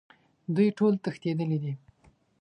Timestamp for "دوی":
0.55-0.69